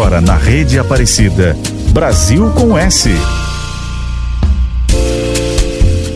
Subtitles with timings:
[0.00, 1.54] Agora na Rede Aparecida.
[1.92, 3.10] Brasil com S.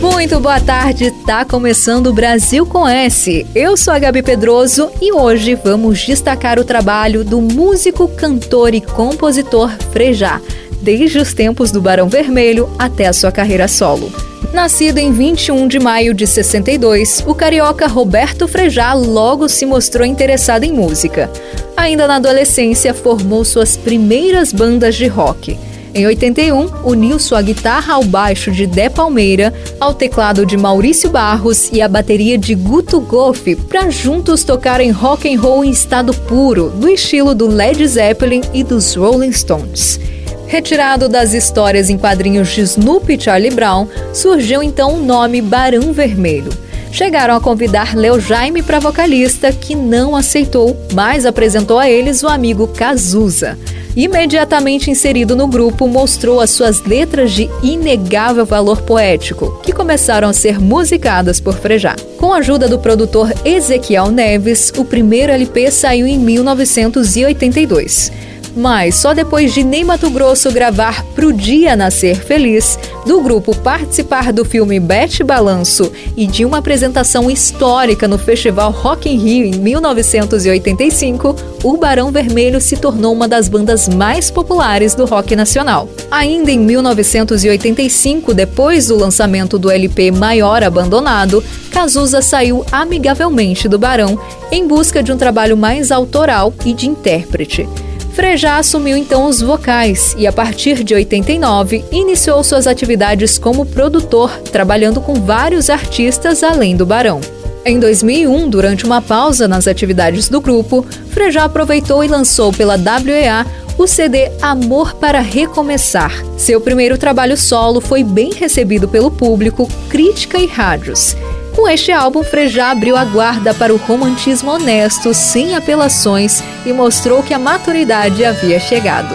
[0.00, 3.46] Muito boa tarde, tá começando o Brasil com S.
[3.54, 8.80] Eu sou a Gabi Pedroso e hoje vamos destacar o trabalho do músico, cantor e
[8.80, 10.40] compositor Frejá,
[10.84, 14.12] desde os tempos do Barão Vermelho até a sua carreira solo.
[14.52, 20.62] Nascido em 21 de maio de 62, o carioca Roberto Frejá logo se mostrou interessado
[20.62, 21.30] em música.
[21.76, 25.58] Ainda na adolescência, formou suas primeiras bandas de rock.
[25.92, 31.70] Em 81, uniu sua guitarra ao baixo de Dé Palmeira, ao teclado de Maurício Barros
[31.72, 36.70] e à bateria de Guto Goff para juntos tocarem rock and roll em estado puro,
[36.70, 40.00] do estilo do Led Zeppelin e dos Rolling Stones.
[40.46, 45.92] Retirado das histórias em quadrinhos de Snoopy e Charlie Brown, surgiu então o nome Barão
[45.92, 46.52] Vermelho.
[46.92, 52.28] Chegaram a convidar Leo Jaime para vocalista, que não aceitou, mas apresentou a eles o
[52.28, 53.58] amigo Cazuza.
[53.96, 60.32] Imediatamente inserido no grupo, mostrou as suas letras de inegável valor poético, que começaram a
[60.32, 61.94] ser musicadas por Frejá.
[62.18, 68.33] Com a ajuda do produtor Ezequiel Neves, o primeiro LP saiu em 1982.
[68.56, 74.32] Mas só depois de Ney Mato Grosso gravar Pro Dia Nascer Feliz, do grupo participar
[74.32, 79.58] do filme Bete Balanço e de uma apresentação histórica no Festival Rock in Rio em
[79.58, 85.88] 1985, o Barão Vermelho se tornou uma das bandas mais populares do rock nacional.
[86.10, 94.18] Ainda em 1985, depois do lançamento do LP Maior Abandonado, Cazuza saiu amigavelmente do Barão
[94.52, 97.68] em busca de um trabalho mais autoral e de intérprete.
[98.14, 104.30] Frejá assumiu então os vocais e, a partir de 89, iniciou suas atividades como produtor,
[104.52, 107.20] trabalhando com vários artistas além do Barão.
[107.64, 113.44] Em 2001, durante uma pausa nas atividades do grupo, Frejá aproveitou e lançou pela WEA
[113.76, 116.12] o CD Amor para Recomeçar.
[116.36, 121.16] Seu primeiro trabalho solo foi bem recebido pelo público, crítica e rádios.
[121.54, 127.22] Com este álbum, Frejá abriu a guarda para o romantismo honesto, sem apelações, e mostrou
[127.22, 129.14] que a maturidade havia chegado.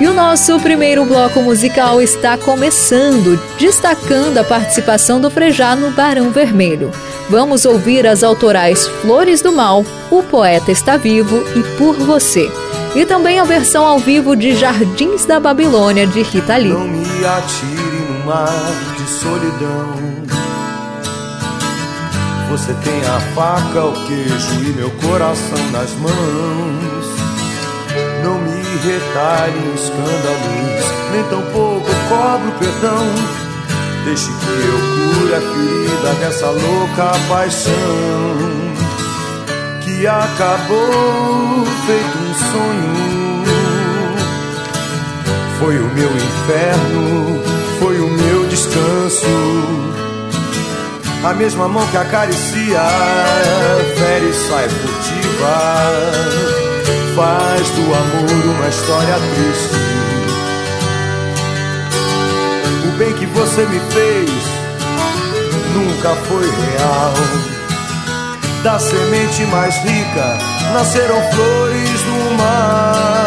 [0.00, 6.30] E o nosso primeiro bloco musical está começando, destacando a participação do Frejá no Barão
[6.30, 6.90] Vermelho.
[7.28, 12.50] Vamos ouvir as autorais Flores do Mal, O Poeta Está Vivo e Por Você.
[12.94, 16.72] E também a versão ao vivo de Jardins da Babilônia de Rita Lee.
[16.72, 20.17] Não me atire no mar de solidão.
[22.50, 27.06] Você tem a faca, o queijo e meu coração nas mãos.
[28.24, 33.06] Não me retalhe em escândalos, nem tampouco cobro perdão.
[34.04, 34.78] Deixe que eu
[35.20, 38.78] cure a ferida dessa louca paixão
[39.82, 43.44] que acabou feito um sonho.
[45.58, 47.42] Foi o meu inferno,
[47.78, 50.07] foi o meu descanso.
[51.24, 52.80] A mesma mão que acaricia,
[53.96, 55.56] fere e sai furtiva.
[57.16, 59.76] Faz do amor uma história triste.
[62.86, 64.30] O bem que você me fez
[65.74, 67.14] nunca foi real.
[68.62, 70.38] Da semente mais rica
[70.72, 73.17] nasceram flores do mal.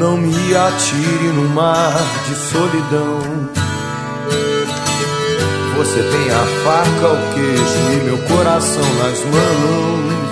[0.00, 1.92] Não me atire no mar
[2.26, 3.18] de solidão.
[5.76, 10.30] Você tem a faca, o queijo e meu coração nas mãos.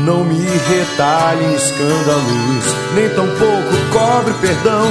[0.00, 2.64] Não me retalhe em escândalos,
[2.96, 4.88] nem tampouco cobre perdão.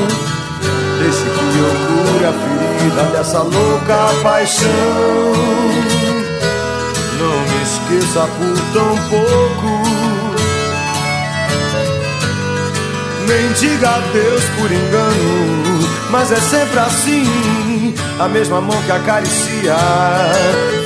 [1.00, 4.70] Deixe que eu cure a ferida dessa louca paixão.
[7.20, 9.77] Não me esqueça por tão pouco.
[13.28, 17.94] Nem diga adeus por engano, mas é sempre assim.
[18.20, 19.76] A mesma mão que acaricia,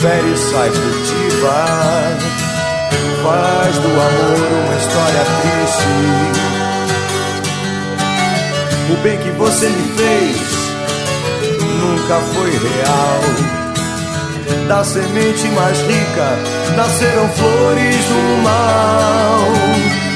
[0.01, 1.67] fere e sai furtiva.
[3.23, 6.41] Faz do amor uma história triste
[8.89, 10.37] O bem que você me fez
[11.79, 13.21] nunca foi real.
[14.67, 16.37] Da semente mais rica
[16.75, 20.10] nasceram flores do mal.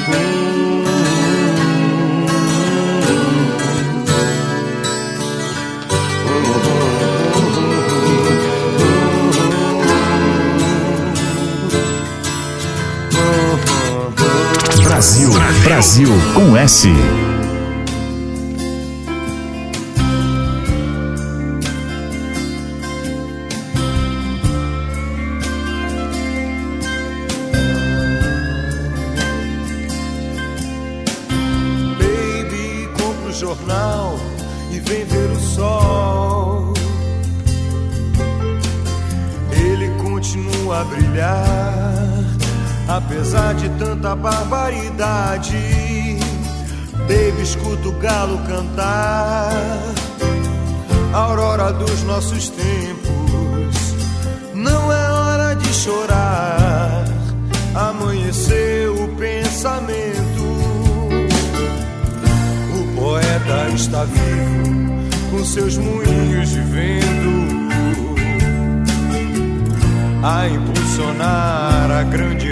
[14.95, 15.29] Brasil,
[15.61, 17.24] Brasil com S.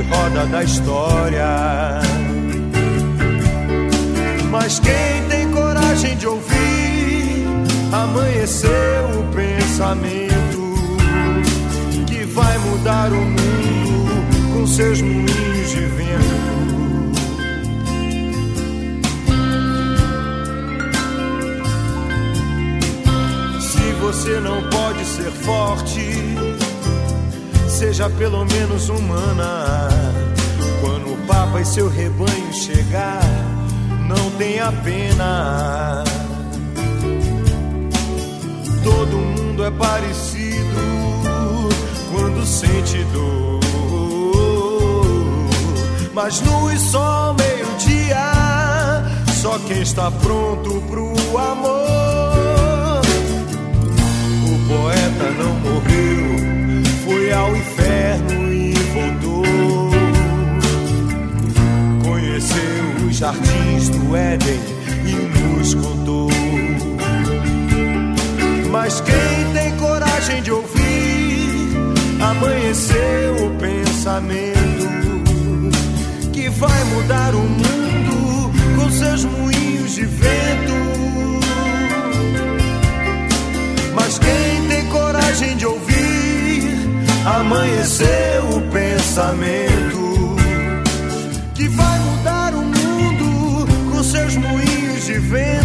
[0.10, 2.02] roda da história.
[4.50, 7.46] Mas quem tem coragem de ouvir,
[7.92, 8.72] amanheceu
[9.20, 10.34] o pensamento
[12.08, 16.44] que vai mudar o mundo com seus moinhos de vento.
[23.60, 26.43] Se você não pode ser forte,
[27.84, 29.90] seja pelo menos humana.
[30.80, 33.22] Quando o Papa e seu rebanho chegar,
[34.08, 36.02] não tenha pena.
[38.86, 40.82] Todo mundo é parecido
[42.10, 43.60] quando sente dor.
[46.14, 49.04] Mas e só meio-dia,
[49.42, 53.02] só quem está pronto pro amor.
[54.48, 56.53] O poeta não morreu
[57.04, 59.44] foi ao inferno e voltou.
[62.04, 64.60] Conheceu os jardins do Éden
[65.06, 66.30] e nos contou.
[68.72, 71.78] Mas quem tem coragem de ouvir,
[72.22, 74.64] amanheceu o pensamento
[76.32, 80.74] que vai mudar o mundo com seus moinhos de vento.
[83.94, 85.93] Mas quem tem coragem de ouvir,
[87.26, 90.36] amanheceu o pensamento
[91.56, 95.63] que vai mudar o mundo com seus moinhos de vento.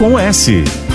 [0.00, 0.89] Com S.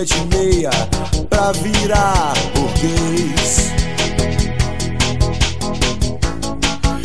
[0.00, 0.70] de meia
[1.28, 3.70] pra virar burguês.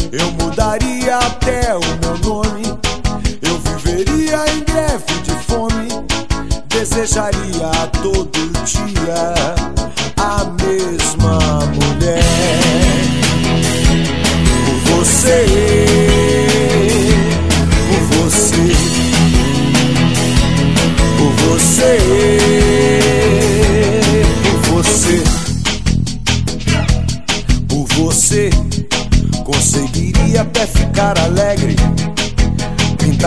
[0.10, 2.80] Eu mudaria até o meu nome.
[3.42, 5.90] Eu viveria em greve de fome.
[6.70, 9.57] Desejaria todo dia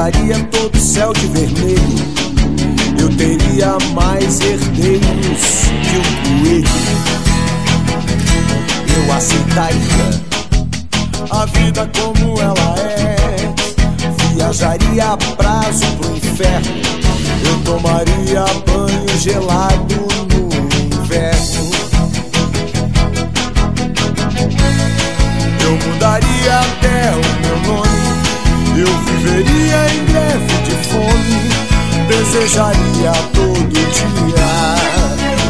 [0.01, 1.99] Pintaria todo o céu de vermelho.
[2.99, 6.67] Eu teria mais herdeiros que um coelho.
[8.97, 10.23] Eu aceitaria
[11.31, 13.53] a vida como ela é.
[14.33, 16.81] Viajaria a prazo pro inferno.
[17.45, 21.71] Eu tomaria banho gelado no inverno.
[25.63, 28.00] Eu mudaria até o meu nome.
[28.77, 31.41] Eu viveria em greve de fome.
[32.09, 34.51] Desejaria todo dia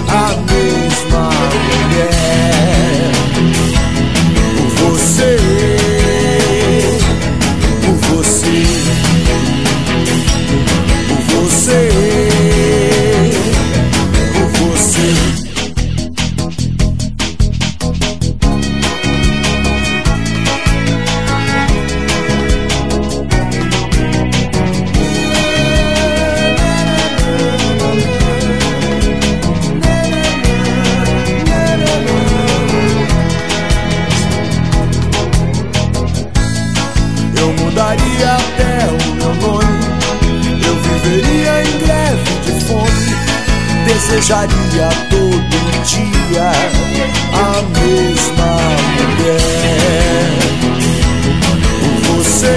[0.08, 2.19] a mesma mulher.
[44.30, 46.52] Desejaria todo dia
[47.32, 48.52] a mesma
[48.94, 50.30] mulher.
[51.80, 52.56] Por você,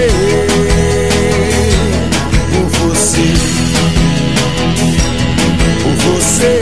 [2.52, 3.28] por você,
[5.82, 6.54] por você,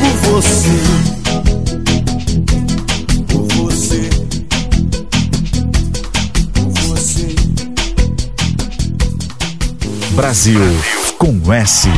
[0.00, 0.80] por você,
[3.28, 4.02] por você
[6.72, 7.28] você.
[10.14, 10.62] Brasil
[11.18, 11.90] com S.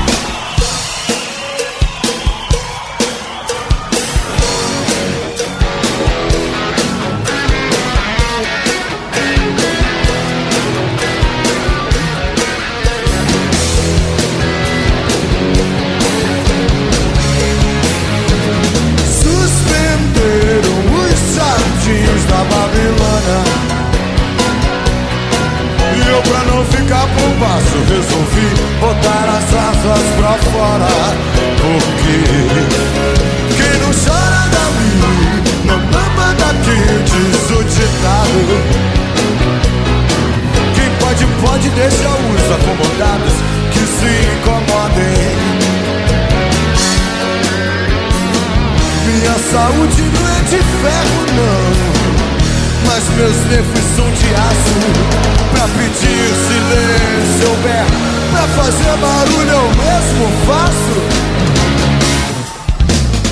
[57.65, 57.97] berro.
[58.31, 60.97] Pra fazer barulho eu mesmo faço.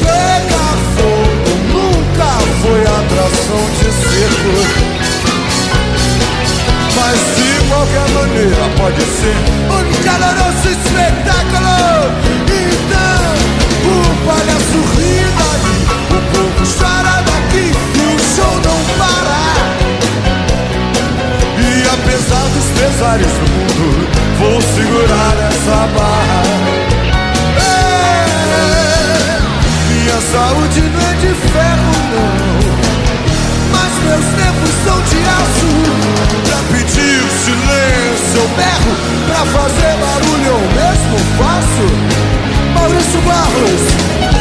[0.00, 2.30] Pegar fogo nunca
[2.62, 4.54] foi atração de circo.
[6.96, 9.38] Mas de qualquer maneira pode ser
[9.70, 11.76] um caloroso espetáculo.
[12.48, 13.32] Então,
[13.84, 13.94] o
[14.26, 15.76] palhaço ri dali,
[16.10, 19.42] o povo chora daqui e o show não para.
[21.58, 21.62] E
[21.94, 26.42] apesar dos pesares do mundo, vou segurar essa barra.
[27.62, 28.28] É,
[29.88, 32.32] minha saúde não é de ferro, não.
[33.72, 35.70] Mas meus nervos são de aço
[36.44, 38.92] Pra pedir silêncio eu berro
[39.26, 41.86] Pra fazer barulho eu mesmo faço
[42.74, 44.31] Maurício Barros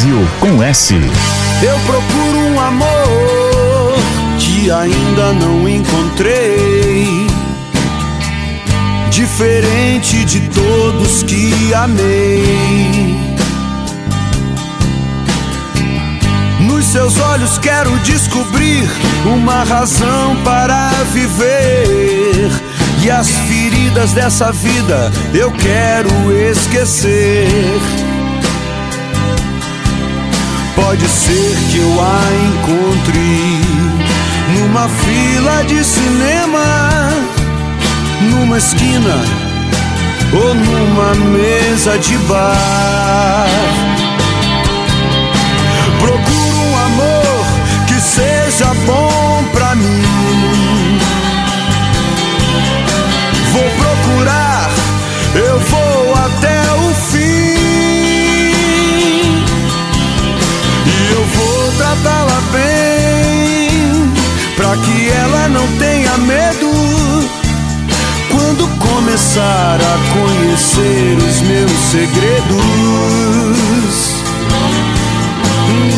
[0.00, 0.94] Brasil com S.
[1.62, 3.94] Eu procuro um amor
[4.38, 7.26] que ainda não encontrei.
[9.10, 13.14] Diferente de todos que amei.
[16.60, 18.88] Nos seus olhos quero descobrir
[19.26, 22.50] uma razão para viver.
[23.02, 28.09] E as feridas dessa vida eu quero esquecer.
[30.82, 33.60] Pode ser que eu a encontre
[34.58, 37.10] numa fila de cinema,
[38.30, 39.16] numa esquina
[40.32, 43.46] ou numa mesa de bar.
[46.00, 47.46] Procuro um amor
[47.86, 50.98] que seja bom pra mim.
[53.52, 54.49] Vou procurar,
[64.60, 66.70] pra que ela não tenha medo.
[68.30, 72.60] Quando começar a conhecer os meus segredos.
[75.70, 75.94] Hum.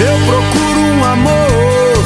[0.00, 2.04] Eu procuro um amor,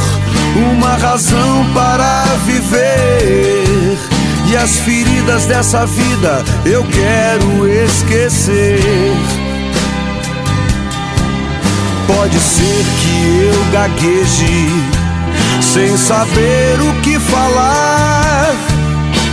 [0.75, 4.16] uma razão para viver.
[4.49, 8.81] E as feridas dessa vida eu quero esquecer.
[12.07, 14.69] Pode ser que eu gagueje,
[15.61, 18.55] sem saber o que falar.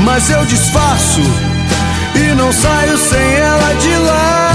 [0.03, 1.21] Mas eu disfarço
[2.15, 4.53] e não saio sem ela de lá.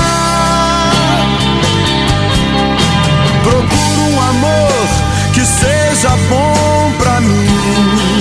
[3.44, 4.88] Procuro um amor
[5.33, 8.18] que seja bom pra mim.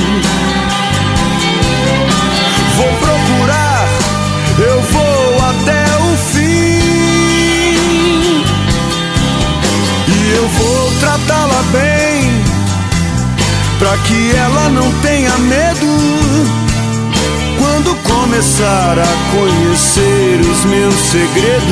[13.79, 15.87] Pra que ela não tenha medo.
[17.59, 21.67] Quando começar a conhecer os meus segredos.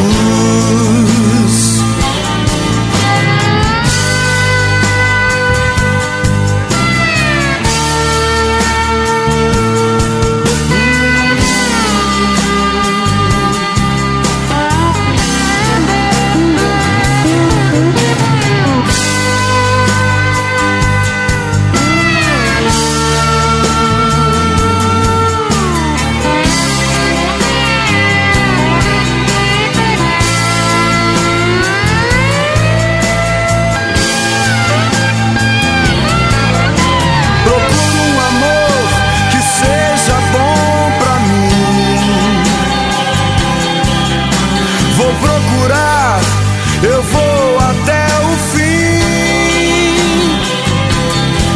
[46.85, 48.99] Eu vou até o fim.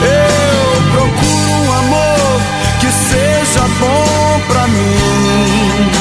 [0.02, 2.42] Eu procuro um amor
[2.80, 5.92] que seja bom pra mim.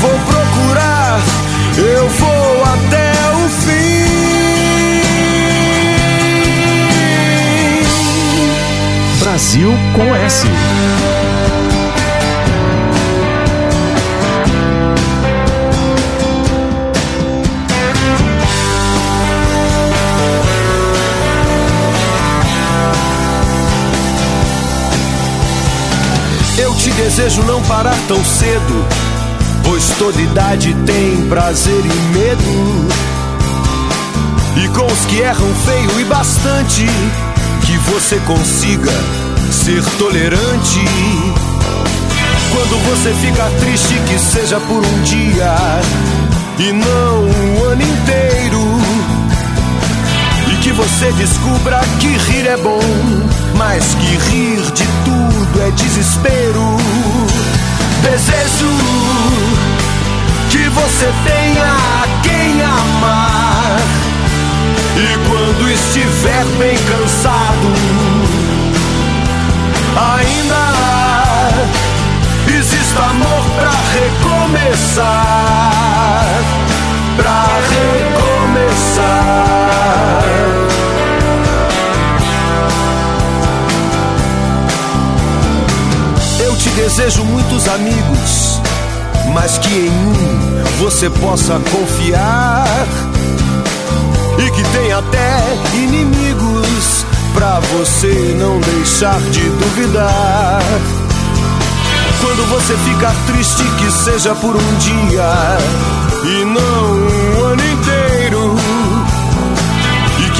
[0.00, 1.20] Vou procurar,
[1.76, 4.06] eu vou até o fim.
[9.20, 10.46] Brasil com S.
[27.16, 28.86] desejo não parar tão cedo,
[29.64, 32.88] pois toda idade tem prazer e medo.
[34.62, 36.84] E com os que erram feio e bastante,
[37.64, 38.92] que você consiga
[39.50, 40.84] ser tolerante.
[42.52, 45.54] Quando você fica triste, que seja por um dia
[46.58, 48.45] e não um ano inteiro.
[50.76, 52.78] Você descubra que rir é bom,
[53.56, 56.76] mas que rir de tudo é desespero.
[58.02, 58.68] Desejo
[60.50, 61.76] que você tenha
[62.22, 63.78] quem amar.
[64.98, 67.72] E quando estiver bem cansado,
[69.96, 70.62] ainda
[72.54, 75.06] existe amor pra recomeçar.
[77.16, 78.35] Pra recomeçar.
[86.76, 88.60] Desejo muitos amigos,
[89.32, 92.66] mas que em um você possa confiar
[94.38, 95.38] e que tem até
[95.74, 100.62] inimigos pra você não deixar de duvidar.
[102.20, 105.58] Quando você fica triste, que seja por um dia
[106.24, 106.44] e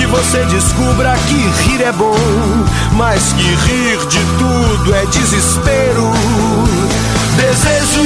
[0.07, 2.17] que você descubra que rir é bom,
[2.93, 6.13] mas que rir de tudo é desespero.
[7.37, 8.03] Desejo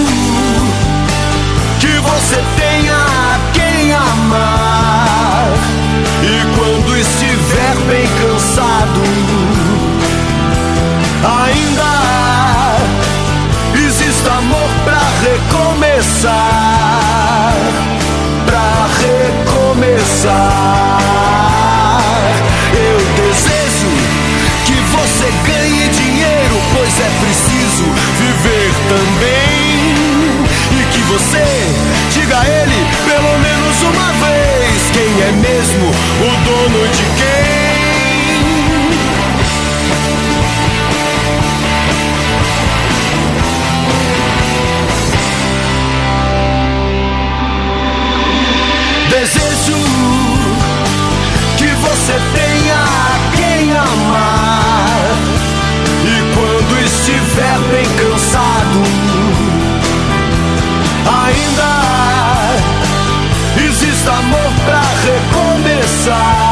[1.78, 3.04] que você tenha
[3.52, 5.48] quem amar.
[6.22, 9.02] E quando estiver bem cansado,
[11.42, 11.90] ainda
[13.86, 16.32] existe amor pra recomeçar.
[18.46, 20.49] Pra recomeçar.
[31.10, 31.42] Você
[32.12, 37.39] diga a ele pelo menos uma vez quem é mesmo o dono de quem.
[66.10, 66.49] Recomeçar.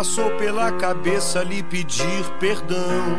[0.00, 3.18] Passou pela cabeça lhe pedir perdão.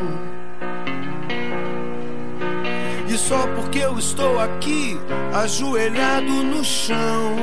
[3.08, 5.00] E só porque eu estou aqui,
[5.32, 7.36] ajoelhado no chão,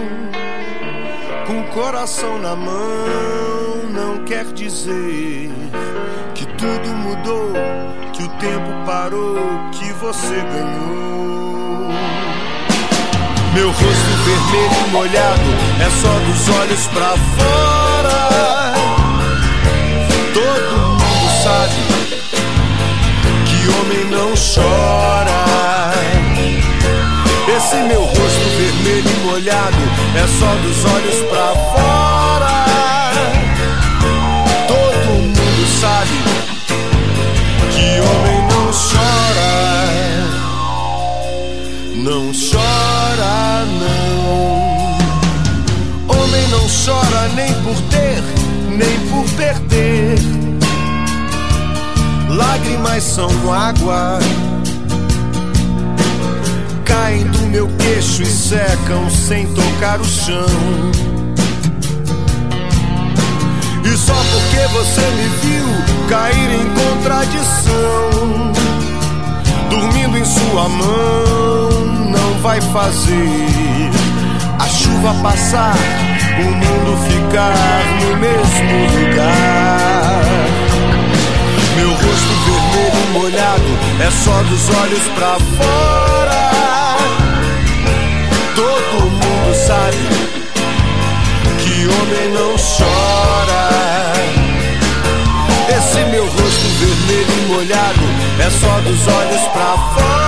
[1.46, 5.52] com o coração na mão, não quer dizer
[6.34, 7.52] que tudo mudou,
[8.12, 9.38] que o tempo parou,
[9.70, 11.92] que você ganhou.
[13.54, 18.77] Meu rosto vermelho molhado é só dos olhos pra fora.
[21.48, 21.80] Sabe
[23.46, 25.40] que homem não chora.
[27.56, 29.82] Esse meu rosto vermelho e molhado
[30.14, 32.56] é só dos olhos pra fora.
[34.66, 36.18] Todo mundo sabe
[37.72, 39.52] que homem não chora.
[41.96, 44.44] Não chora, não.
[46.14, 48.22] Homem não chora nem por ter,
[48.68, 50.47] nem por perder.
[52.38, 54.20] Lágrimas são água.
[56.84, 60.46] Caem do meu queixo e secam sem tocar o chão.
[63.84, 68.52] E só porque você me viu cair em contradição,
[69.68, 73.90] dormindo em sua mão, não vai fazer
[74.60, 75.74] a chuva passar,
[76.38, 79.97] o mundo ficar no mesmo lugar.
[81.78, 86.50] Meu rosto vermelho molhado é só dos olhos pra fora.
[88.56, 89.96] Todo mundo sabe
[91.60, 93.62] que homem não chora.
[95.68, 98.06] Esse meu rosto vermelho molhado
[98.40, 100.18] é só dos olhos pra fora.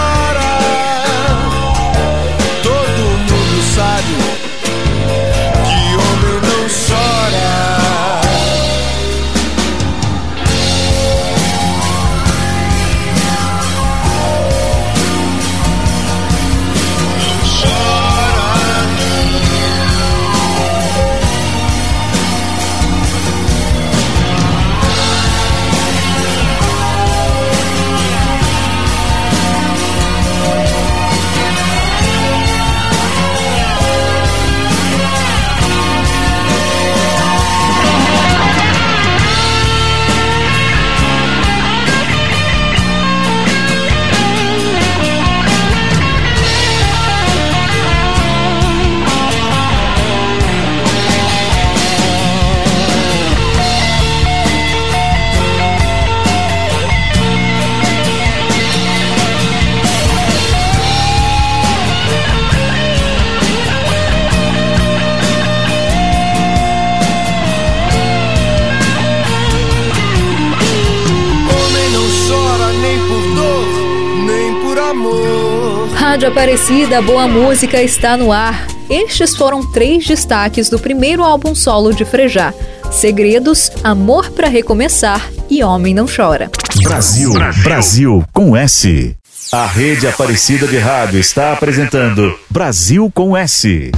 [76.31, 78.65] Aparecida, boa música está no ar.
[78.89, 82.55] Estes foram três destaques do primeiro álbum solo de Frejá:
[82.93, 86.49] Segredos, Amor para Recomeçar e Homem Não Chora.
[86.85, 89.17] Brasil, Brasil, Brasil com S.
[89.51, 93.91] A rede Aparecida de Rádio está apresentando Brasil com S.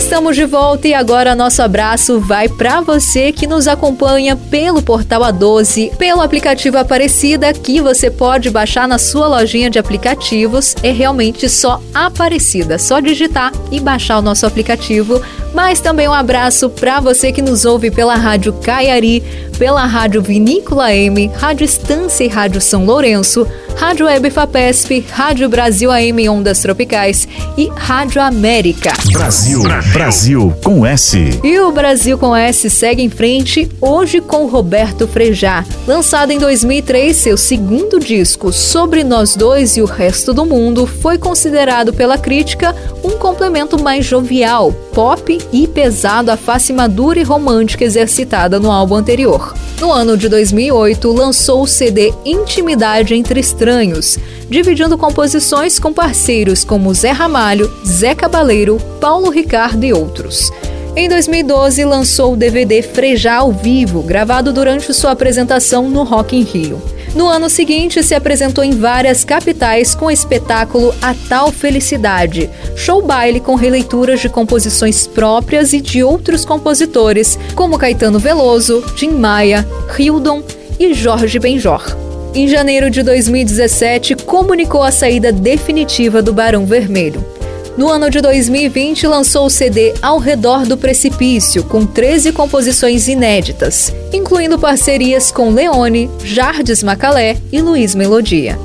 [0.00, 5.20] Estamos de volta e agora nosso abraço vai para você que nos acompanha pelo portal
[5.20, 10.74] A12, pelo aplicativo Aparecida, que você pode baixar na sua lojinha de aplicativos.
[10.82, 15.20] É realmente só Aparecida, só digitar e baixar o nosso aplicativo.
[15.52, 19.22] Mas também um abraço para você que nos ouve pela Rádio Caiari,
[19.58, 25.90] pela Rádio Vinícola M, Rádio Estância e Rádio São Lourenço, Rádio Web Fapesp, Rádio Brasil
[25.90, 28.92] AM Ondas Tropicais e Rádio América.
[29.12, 31.40] Brasil, Brasil, Brasil com S.
[31.42, 35.64] E o Brasil com S segue em frente hoje com Roberto Frejá.
[35.86, 41.18] Lançado em 2003, seu segundo disco, Sobre Nós Dois e o Resto do Mundo, foi
[41.18, 47.84] considerado pela crítica um complemento mais jovial, pop e pesado à face madura e romântica
[47.84, 49.54] exercitada no álbum anterior.
[49.80, 56.92] No ano de 2008, lançou o CD Intimidade entre Estranhos, dividindo composições com parceiros como
[56.92, 60.50] Zé Ramalho, Zé Cabaleiro, Paulo Ricardo e outros.
[60.96, 66.42] Em 2012, lançou o DVD Frejá ao Vivo, gravado durante sua apresentação no Rock in
[66.42, 66.82] Rio.
[67.14, 73.02] No ano seguinte, se apresentou em várias capitais com o espetáculo A Tal Felicidade, show
[73.02, 79.66] baile com releituras de composições próprias e de outros compositores, como Caetano Veloso, Tim Maia,
[79.98, 80.42] Hildon
[80.78, 81.96] e Jorge Benjor.
[82.32, 87.39] Em janeiro de 2017, comunicou a saída definitiva do Barão Vermelho.
[87.80, 93.90] No ano de 2020, lançou o CD Ao Redor do Precipício, com 13 composições inéditas,
[94.12, 98.58] incluindo parcerias com Leone, Jardes Macalé e Luiz Melodia.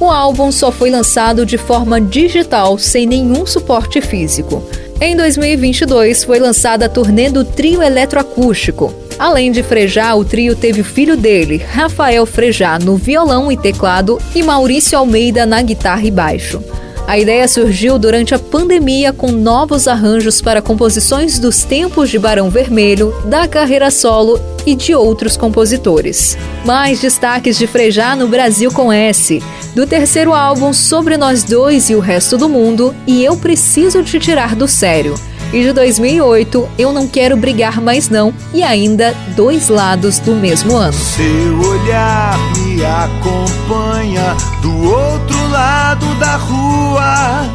[0.00, 4.64] O álbum só foi lançado de forma digital, sem nenhum suporte físico.
[4.98, 8.90] Em 2022, foi lançada a turnê do trio eletroacústico.
[9.18, 14.18] Além de Frejá, o trio teve o filho dele, Rafael Frejá, no violão e teclado
[14.34, 16.64] e Maurício Almeida na guitarra e baixo.
[17.06, 22.48] A ideia surgiu durante a pandemia com novos arranjos para composições dos tempos de Barão
[22.48, 26.38] Vermelho, da carreira solo e de outros compositores.
[26.64, 29.42] Mais destaques de Frejá no Brasil com S,
[29.74, 34.18] do terceiro álbum Sobre Nós Dois e o Resto do Mundo e Eu Preciso Te
[34.18, 35.14] Tirar do Sério.
[35.52, 40.74] E de 2008, Eu Não Quero Brigar Mais Não e ainda Dois Lados do mesmo
[40.76, 40.94] ano.
[40.94, 42.38] Seu olhar
[42.72, 47.46] me acompanha do outro lado da rua.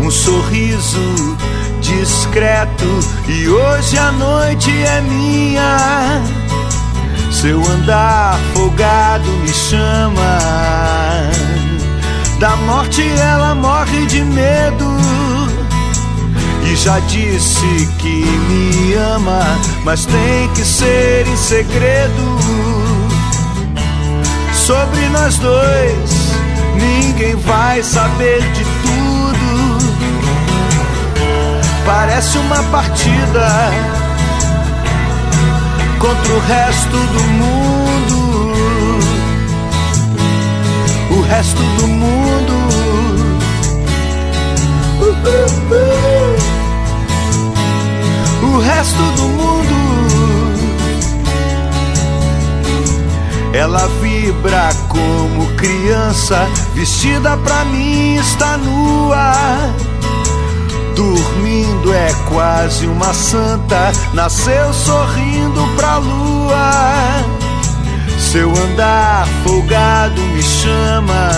[0.00, 1.36] Um sorriso
[1.80, 2.84] discreto
[3.26, 6.22] e hoje a noite é minha.
[7.30, 10.38] Seu andar folgado me chama.
[12.38, 14.96] Da morte ela morre de medo.
[16.70, 19.40] E já disse que me ama,
[19.84, 22.65] mas tem que ser em segredo.
[24.66, 26.10] Sobre nós dois,
[26.74, 29.78] ninguém vai saber de tudo.
[31.86, 33.48] Parece uma partida
[36.00, 38.52] contra o resto do mundo.
[41.12, 42.52] O resto do mundo.
[48.42, 49.85] O resto do mundo.
[53.56, 59.32] Ela vibra como criança, vestida pra mim está nua.
[60.94, 67.24] Dormindo é quase uma santa, nasceu sorrindo pra lua.
[68.18, 71.30] Seu andar folgado me chama.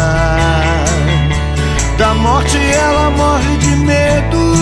[1.97, 4.55] Da morte ela morre de medo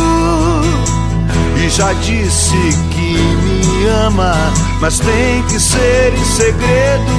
[1.57, 4.35] e já disse que me ama,
[4.81, 7.12] mas tem que ser em segredo.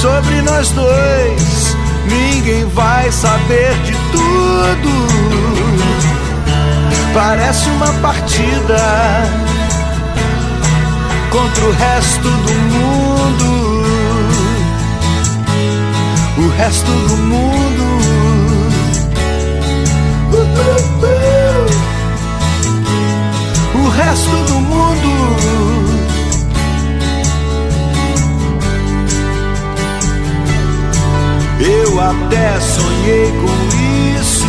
[0.00, 5.14] Sobre nós dois, ninguém vai saber de tudo.
[7.14, 8.76] Parece uma partida
[11.30, 13.84] contra o resto do mundo.
[16.38, 18.03] O resto do mundo.
[23.96, 25.54] Resto do mundo.
[31.60, 33.54] Eu até sonhei com
[34.18, 34.44] isso.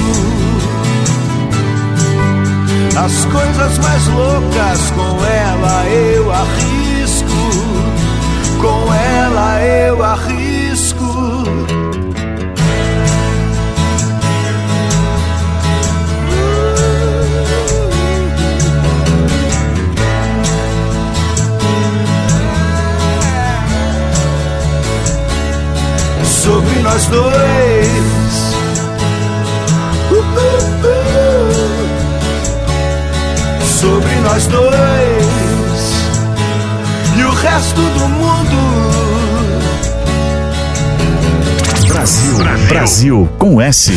[2.98, 7.26] As coisas mais loucas com ela eu arrisco.
[8.62, 10.35] Com ela eu arrisco.
[27.08, 27.36] Dois.
[30.10, 30.24] Uh, uh,
[30.84, 30.96] uh.
[33.66, 35.26] Sobre nós dois
[37.18, 38.56] e o resto do mundo.
[41.88, 43.92] Brasil, Brasil, Brasil com S.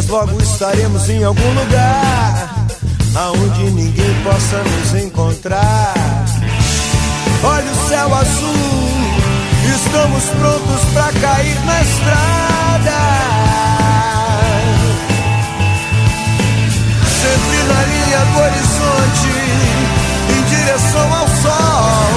[0.00, 2.54] mas logo estaremos em algum lugar
[3.14, 6.24] aonde ninguém possa nos encontrar.
[7.42, 8.88] Olha o céu azul,
[9.74, 12.98] estamos prontos para cair na estrada.
[17.20, 19.28] sempre na linha do horizonte,
[20.30, 22.08] em direção ao sol.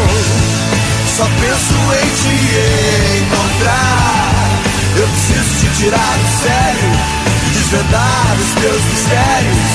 [1.18, 2.36] Só penso em te
[3.26, 4.24] encontrar.
[4.96, 7.33] Eu preciso te tirar do sério
[7.74, 9.72] desvendar os teus mistérios.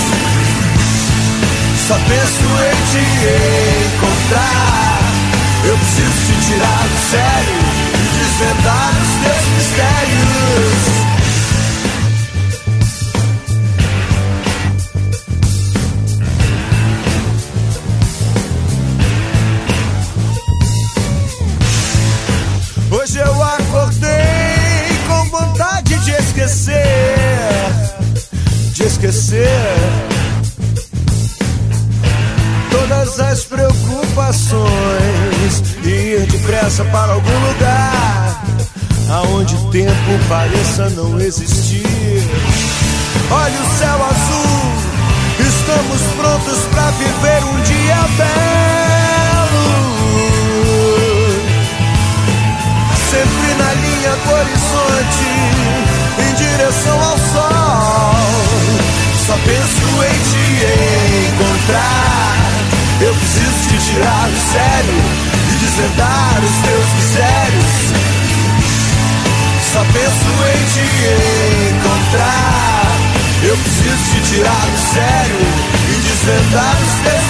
[1.88, 3.02] Só penso em te
[3.96, 5.00] encontrar.
[5.64, 7.58] Eu preciso te tirar do sério
[7.94, 10.97] e desvendar os teus mistérios.
[35.84, 38.42] E ir depressa para algum lugar
[39.10, 42.22] aonde o tempo pareça não existir.
[43.30, 44.72] Olha o céu azul,
[45.40, 48.48] estamos prontos para viver um dia belo.
[53.10, 55.28] sempre na linha do horizonte,
[56.18, 58.28] em direção ao sol.
[59.26, 60.44] Só penso em te
[61.32, 62.18] encontrar.
[63.00, 64.98] Eu preciso te tirar do sério
[65.50, 67.72] e desvendar os teus mistérios.
[69.72, 70.86] Só penso em te
[71.74, 72.86] encontrar.
[73.42, 75.40] Eu preciso te tirar do sério
[75.86, 77.27] e desvendar os teus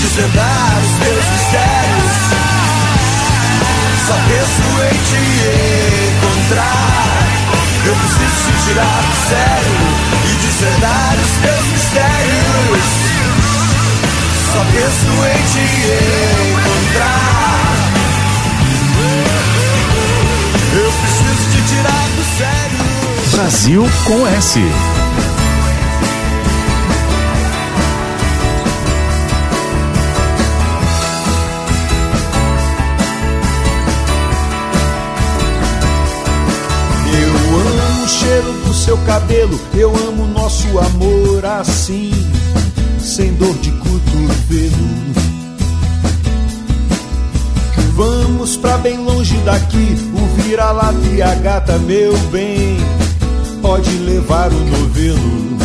[0.00, 2.14] desvendar os meus mistérios.
[4.06, 5.20] Só penso em te
[6.16, 7.08] encontrar.
[7.84, 9.76] Eu preciso te tirar do sério
[10.24, 12.86] e desvendar os teus mistérios.
[14.52, 15.64] Só penso em te
[16.52, 17.28] encontrar.
[20.74, 22.78] Eu preciso te tirar do sério.
[23.32, 24.97] Brasil com S.
[38.08, 42.10] o cheiro do seu cabelo, eu amo nosso amor assim,
[42.98, 44.88] sem dor de cotovelo.
[47.94, 52.78] Vamos pra bem longe daqui, o vira-lata e a gata, meu bem,
[53.60, 55.58] pode levar o novelo.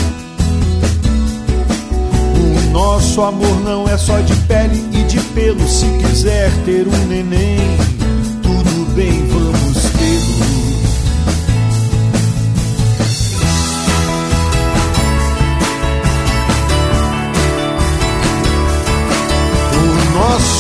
[2.36, 7.08] O nosso amor não é só de pele e de pelo, se quiser ter um
[7.08, 7.78] neném,
[8.42, 9.63] tudo bem, vamos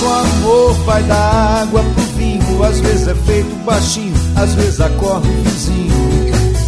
[0.03, 2.63] nosso amor vai da água pro vinho.
[2.63, 5.93] Às vezes é feito baixinho, às vezes acorda o vizinho.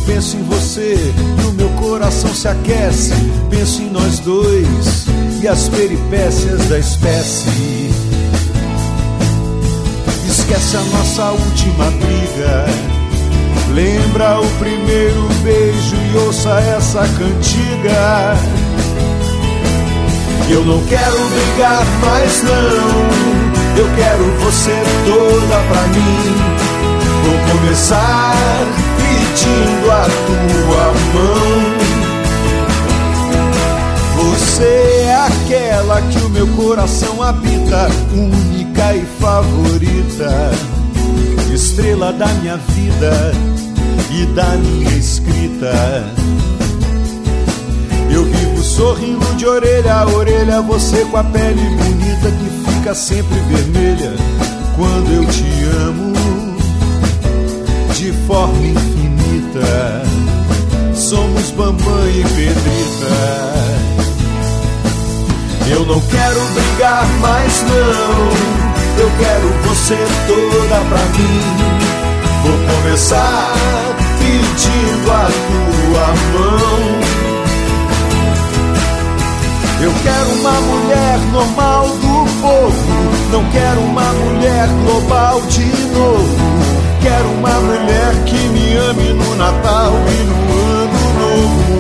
[0.06, 3.14] Penso em você e o meu coração se aquece.
[3.50, 5.06] Penso em nós dois
[5.42, 7.92] e as peripécias da espécie.
[10.28, 12.66] Esquece a nossa última briga.
[13.74, 18.36] Lembra o primeiro beijo e ouça essa cantiga.
[20.50, 23.26] Eu não quero brigar mais não.
[23.78, 24.72] Eu quero você
[25.06, 26.36] toda pra mim.
[27.24, 28.36] Vou começar
[28.98, 31.86] pedindo a tua mão.
[34.18, 34.64] Você
[35.08, 40.52] é aquela que o meu coração habita, única e favorita,
[41.54, 43.34] estrela da minha vida
[44.12, 45.74] e da minha escrita.
[48.76, 54.14] Sorrindo de orelha a orelha, você com a pele bonita que fica sempre vermelha
[54.76, 55.46] quando eu te
[55.88, 56.14] amo
[57.94, 60.04] de forma infinita.
[60.94, 63.16] Somos Bambam e Pedrita.
[65.70, 69.00] Eu não quero brigar mais não.
[69.00, 69.98] Eu quero você
[70.28, 71.40] toda pra mim.
[72.44, 73.54] Vou começar
[74.20, 76.25] pedindo a tua
[81.46, 86.36] mulher normal do povo, não quero uma mulher global de novo.
[87.02, 90.36] Quero uma mulher que me ame no Natal e no
[90.82, 91.76] Ano Novo.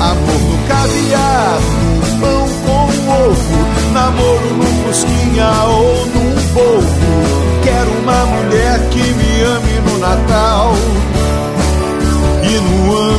[0.00, 1.58] Amor no caviar,
[1.92, 2.80] no pão com
[3.28, 3.58] ovo,
[3.92, 6.88] namoro no fusquinha ou num polvo.
[7.62, 10.74] Quero uma mulher que me ame no Natal
[12.42, 13.17] e no Ano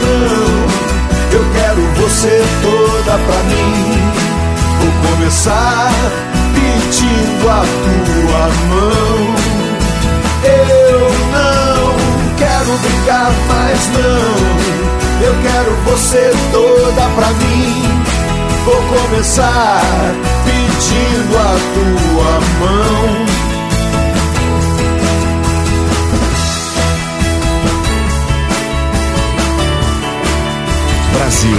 [0.00, 0.50] não.
[1.32, 4.10] Eu quero você toda pra mim.
[4.80, 5.92] Vou começar
[6.54, 9.20] pedindo a tua mão.
[10.42, 11.00] Eu
[11.32, 15.26] não quero brigar mais não.
[15.26, 18.02] Eu quero você toda pra mim.
[18.64, 19.82] Vou começar
[20.44, 23.49] pedindo a tua mão.
[31.12, 31.56] Brasil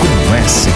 [0.00, 0.68] com S.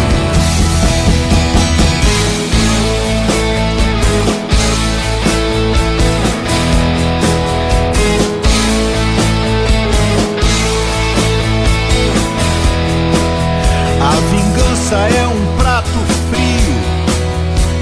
[14.00, 15.88] A vingança é um prato
[16.30, 16.76] frio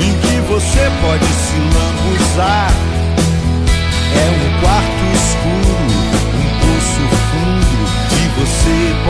[0.00, 2.85] em que você pode se lambuzar.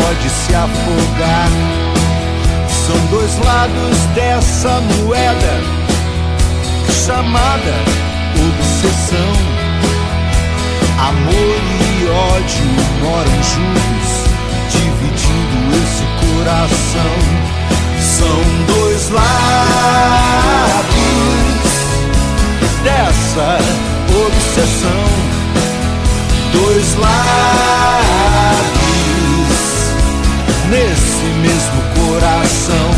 [0.06, 1.48] Pode se afogar.
[2.86, 5.60] São dois lados dessa moeda
[7.04, 7.74] chamada
[8.48, 9.32] obsessão.
[10.98, 12.66] Amor e ódio
[13.02, 14.10] moram juntos,
[14.70, 17.14] dividindo esse coração.
[18.00, 18.38] São
[18.74, 19.26] dois lados
[22.84, 23.58] dessa
[24.24, 25.04] obsessão.
[26.52, 28.75] Dois lados
[30.70, 32.90] nesse mesmo coração.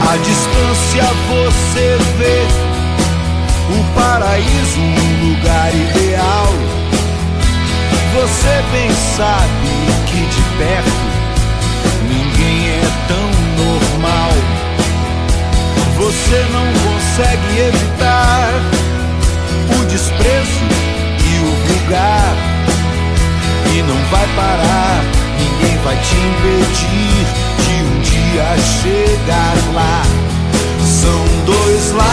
[0.00, 2.40] À distância você vê
[3.70, 6.52] o paraíso, um lugar ideal.
[8.14, 9.68] Você bem sabe
[10.06, 11.08] que de perto
[12.08, 13.28] ninguém é tão
[13.64, 14.32] normal.
[15.96, 18.77] Você não consegue evitar
[19.98, 20.64] desprezo
[21.26, 22.36] e o vulgar.
[23.74, 25.04] E não vai parar,
[25.38, 27.26] ninguém vai te impedir
[27.64, 30.02] de um dia chegar lá.
[30.84, 32.08] São dois lados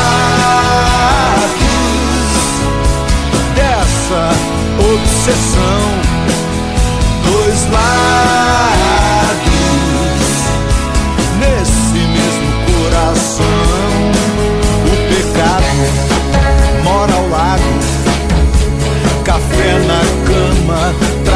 [3.56, 4.32] dessa
[4.80, 5.84] obsessão,
[7.24, 9.55] dois lados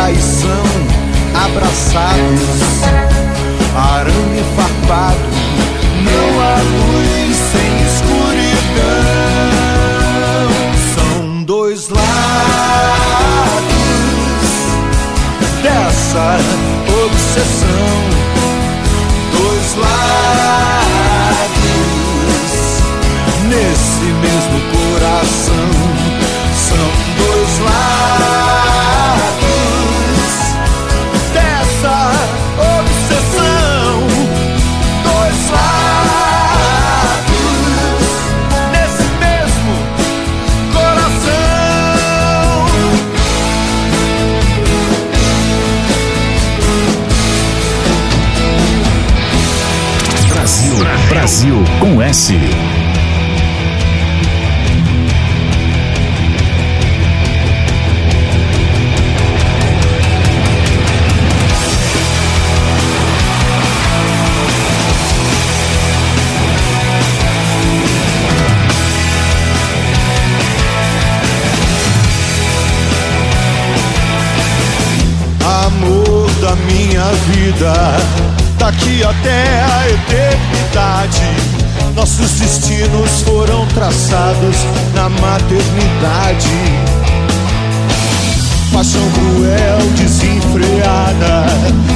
[0.09, 0.63] traição,
[1.35, 2.81] abraçados,
[3.75, 4.38] arame
[52.09, 52.58] com
[89.29, 91.45] cruel, desenfreada.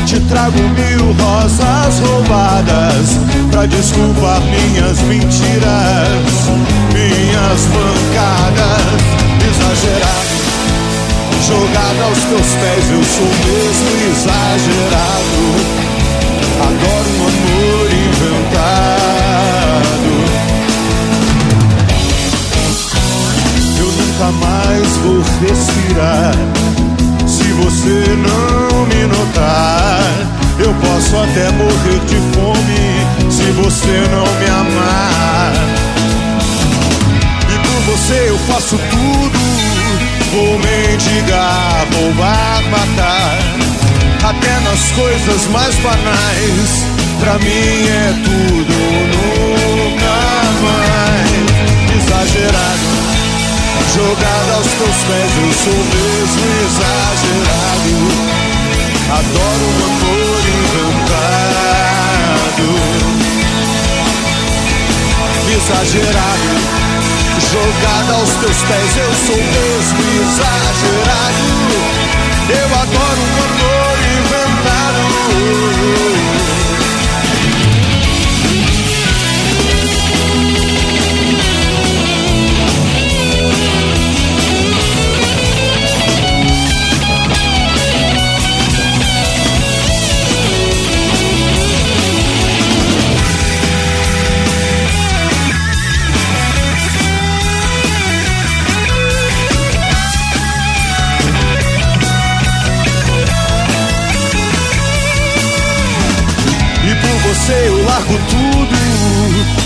[0.06, 3.20] Te trago mil rosas roubadas
[3.52, 6.50] pra desculpar minhas mentiras,
[6.94, 9.04] minhas mancadas.
[9.50, 10.36] Exagerado,
[11.48, 15.83] jogada aos teus pés, eu sou mesmo exagerado.
[44.96, 46.86] Coisas mais banais.
[47.20, 48.74] Pra mim é tudo
[49.14, 50.16] nunca
[50.64, 51.32] mais.
[51.96, 52.90] Exagerado.
[53.94, 57.96] Jogada aos teus pés, eu sou mesmo exagerado.
[59.12, 61.64] Adoro um amor inventado.
[65.56, 66.52] Exagerado.
[67.52, 71.48] Jogada aos teus pés, eu sou mesmo exagerado.
[72.50, 73.73] Eu adoro um amor
[75.54, 76.13] inventado.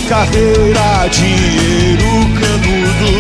[0.08, 3.12] Carreira, dinheiro, canudo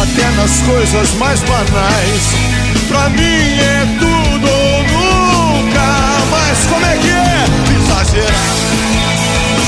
[0.00, 2.22] Até nas coisas mais banais.
[2.88, 5.86] Pra mim é tudo ou nunca
[6.30, 7.44] Mas como é que é?
[7.76, 8.66] Exagerado.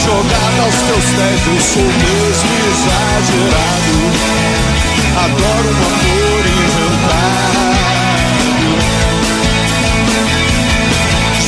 [0.05, 3.94] Jogado aos teus pés Eu sou mesmo exagerado.
[5.24, 7.59] Adoro um amor inventado.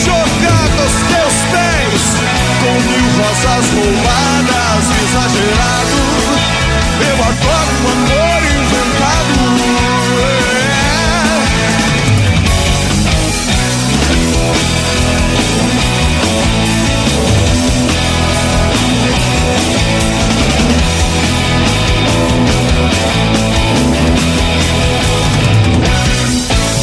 [0.05, 2.03] Jogado aos teus pés
[2.61, 4.40] Com mil rosas roubadas,
[5.11, 5.97] exagerado
[7.09, 9.35] Eu adoro um amor inventado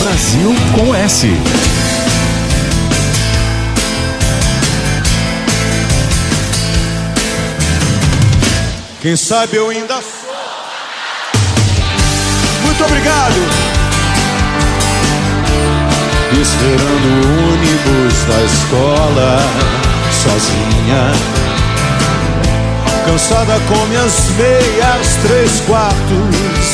[0.03, 1.28] Brasil com S.
[9.08, 10.36] Quem sabe eu ainda sou.
[12.62, 13.36] Muito obrigado.
[16.34, 19.39] Esperando o ônibus da escola
[20.12, 21.14] Sozinha.
[23.05, 26.68] Cansada com minhas meias três quartos.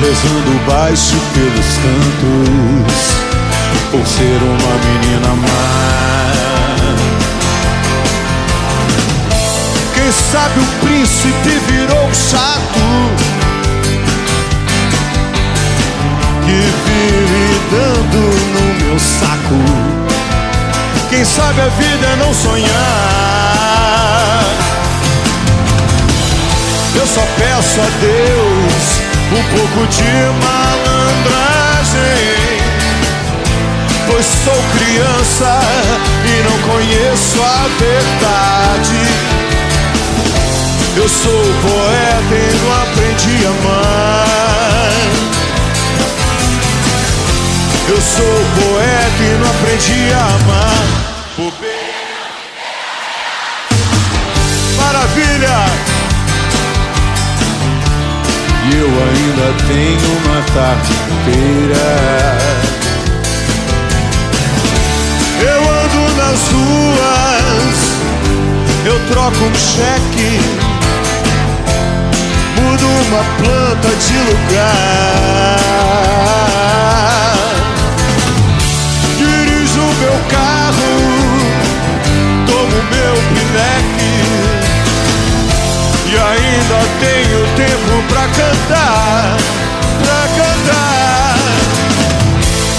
[0.00, 3.02] Rezando baixo pelos cantos
[3.90, 6.53] Por ser uma menina má
[10.04, 12.84] Quem sabe o príncipe virou chato.
[16.44, 18.20] Que vive dando
[18.52, 19.64] no meu saco.
[21.08, 22.68] Quem sabe a vida é não sonhar.
[26.94, 29.00] Eu só peço a Deus
[29.32, 30.12] um pouco de
[30.44, 31.40] malandragem.
[34.06, 35.60] Pois sou criança
[36.26, 38.33] e não conheço a verdade
[41.22, 44.14] sou poeta e não aprendi a amar
[47.86, 48.24] Eu sou
[48.56, 50.84] poeta e não aprendi a amar.
[54.78, 55.58] Maravilha!
[58.64, 61.86] E eu ainda tenho uma tarde inteira.
[65.42, 67.76] Eu ando nas ruas,
[68.86, 70.40] eu troco um cheque,
[72.84, 75.58] uma planta de lugar.
[79.18, 80.92] Dirijo meu carro,
[82.46, 84.14] tomo meu pileque
[86.06, 89.36] e ainda tenho tempo pra cantar,
[90.02, 91.36] pra cantar.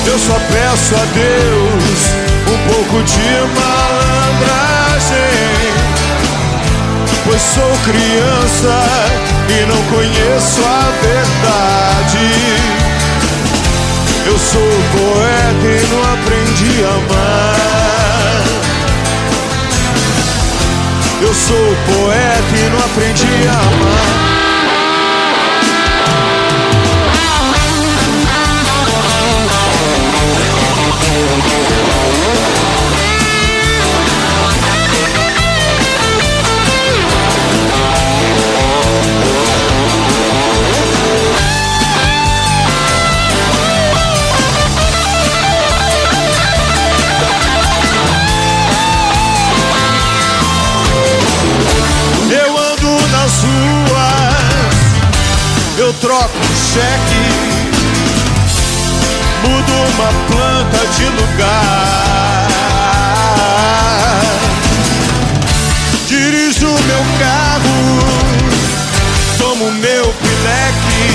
[0.06, 1.99] Eu só peço a Deus
[2.47, 4.56] um pouco de malandragem,
[7.26, 12.28] pois sou criança e não conheço a verdade.
[14.26, 18.43] Eu sou poeta e não aprendi a amar.
[21.22, 24.35] Eu sou poeta e não aprendi a amar.
[59.98, 62.48] Uma planta de lugar.
[66.08, 68.00] Dirijo meu carro,
[69.38, 71.08] tomo meu pileque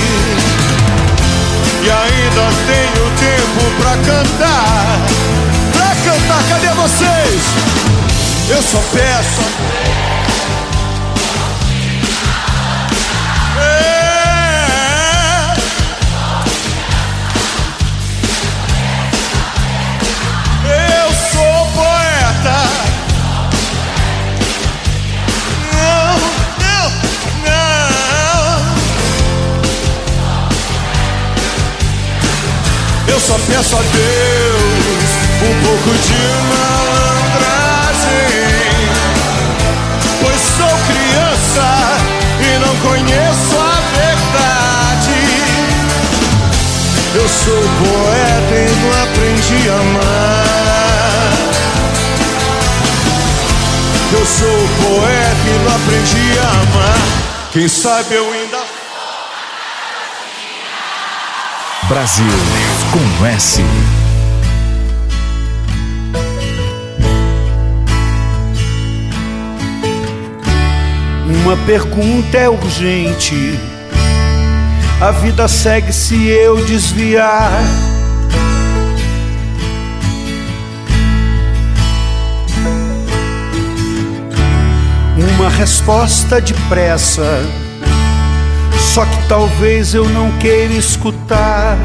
[1.83, 4.99] e ainda tenho tempo pra cantar.
[5.73, 7.41] Pra cantar, cadê vocês?
[8.49, 9.41] Eu só peço
[33.61, 35.09] peço a Deus
[35.43, 37.45] um pouco de malandragem.
[40.19, 41.67] Pois sou criança
[42.39, 45.21] e não conheço a verdade.
[47.13, 51.37] Eu sou poeta e não aprendi a amar.
[54.13, 57.01] Eu sou poeta e não aprendi a amar.
[57.51, 58.33] Quem sabe eu
[61.91, 62.25] Brasil
[62.93, 63.61] com S.
[71.27, 73.59] Uma pergunta é urgente.
[75.01, 77.51] A vida segue se eu desviar.
[85.35, 87.60] Uma resposta depressa.
[88.93, 91.77] Só que talvez eu não queira escutar.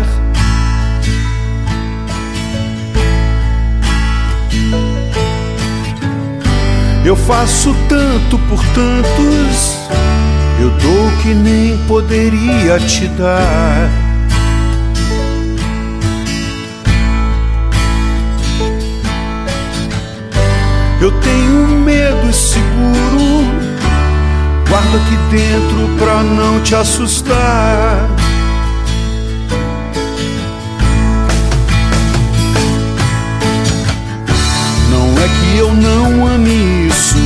[7.05, 9.77] Eu faço tanto por tantos,
[10.61, 13.89] eu dou que nem poderia te dar.
[21.01, 21.46] Eu tenho
[24.87, 28.09] guardo aqui dentro pra não te assustar.
[34.91, 37.17] Não é que eu não ame isso,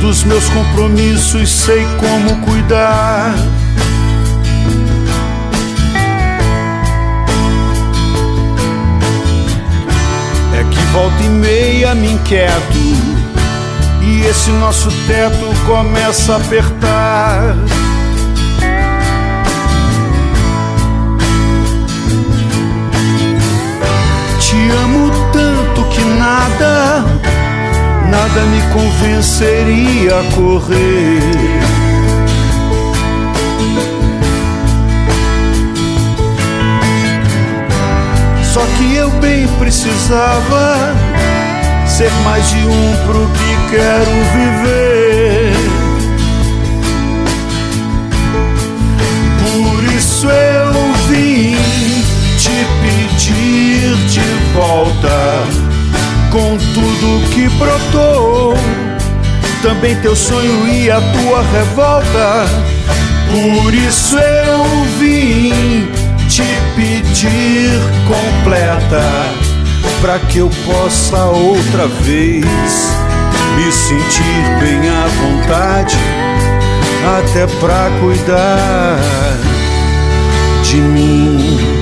[0.00, 3.34] dos meus compromissos sei como cuidar.
[10.54, 12.78] É que volta e meia me inquieto,
[14.12, 17.56] e esse nosso teto começa a apertar.
[24.38, 27.04] Te amo tanto que nada,
[28.10, 31.62] nada me convenceria a correr.
[38.52, 40.94] Só que eu bem precisava
[41.86, 45.52] ser mais de um pro que quero viver.
[49.40, 51.56] Por isso eu vim
[52.36, 55.18] te pedir de volta
[56.30, 58.54] com tudo que brotou.
[59.62, 62.44] Também teu sonho e a tua revolta.
[63.30, 64.64] Por isso eu
[64.98, 65.88] vim
[66.28, 66.44] te
[66.76, 67.70] pedir
[68.06, 69.02] completa
[70.02, 73.01] para que eu possa outra vez
[73.56, 75.96] me sentir bem à vontade,
[77.18, 78.98] até pra cuidar
[80.62, 81.81] de mim.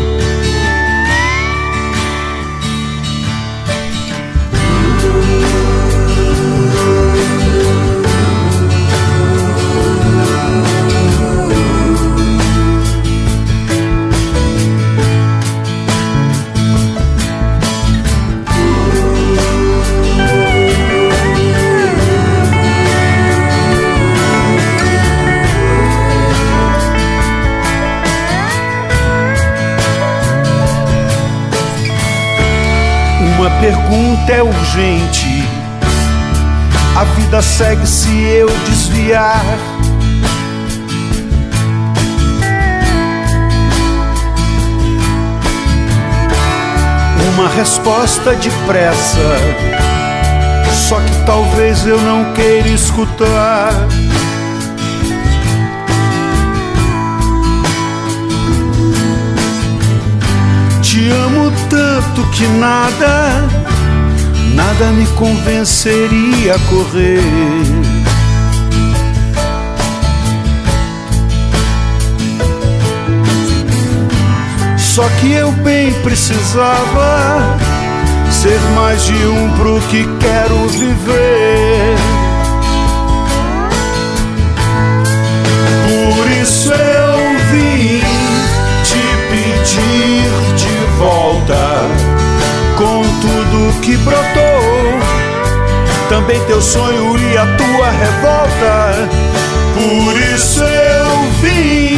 [34.21, 35.45] Pergunta é urgente.
[36.97, 39.45] A vida segue se eu desviar.
[47.35, 49.37] Uma resposta depressa,
[50.89, 53.73] só que talvez eu não queira escutar.
[60.83, 63.60] Te amo tanto que nada,
[64.55, 67.21] nada me convenceria a correr.
[74.77, 77.57] Só que eu bem precisava
[78.31, 81.97] ser mais de um pro que quero viver.
[85.87, 88.01] Por isso eu vim
[88.83, 90.11] te pedir
[91.01, 91.57] volta
[92.77, 94.40] com tudo que brotou.
[96.39, 99.09] Teu sonho e a tua revolta.
[99.75, 101.97] Por isso eu vim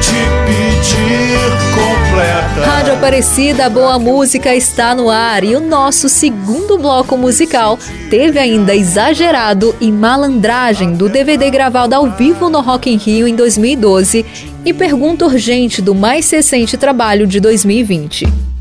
[0.00, 1.38] te pedir
[1.72, 2.66] completa.
[2.68, 7.78] Rádio Aparecida, boa música está no ar e o nosso segundo bloco musical
[8.10, 13.36] teve ainda Exagerado e Malandragem do DVD gravado ao vivo no Rock in Rio em
[13.36, 14.26] 2012
[14.64, 18.53] e Pergunta Urgente do mais recente trabalho de 2020.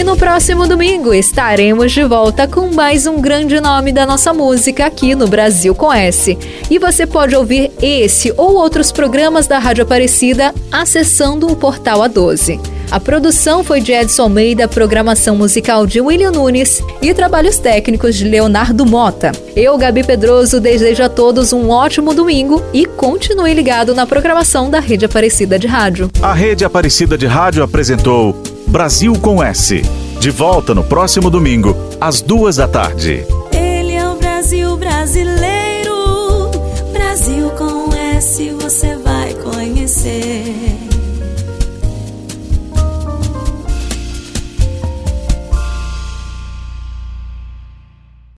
[0.00, 4.86] E no próximo domingo estaremos de volta com mais um grande nome da nossa música
[4.86, 6.38] aqui no Brasil com S.
[6.70, 12.58] E você pode ouvir esse ou outros programas da Rádio Aparecida acessando o portal A12.
[12.90, 18.24] A produção foi de Edson Almeida, programação musical de William Nunes e trabalhos técnicos de
[18.24, 19.32] Leonardo Mota.
[19.54, 24.80] Eu, Gabi Pedroso, desejo a todos um ótimo domingo e continue ligado na programação da
[24.80, 26.10] Rede Aparecida de Rádio.
[26.22, 28.34] A Rede Aparecida de Rádio apresentou
[28.70, 29.82] Brasil com S.
[30.20, 33.26] De volta no próximo domingo, às duas da tarde.
[33.52, 36.52] Ele é o Brasil brasileiro,
[36.92, 38.89] Brasil com S, você